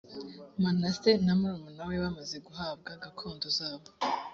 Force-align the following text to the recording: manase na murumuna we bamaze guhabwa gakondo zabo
manase 0.63 1.11
na 1.25 1.33
murumuna 1.39 1.81
we 1.89 1.95
bamaze 2.03 2.35
guhabwa 2.45 2.89
gakondo 3.03 3.47
zabo 3.57 3.89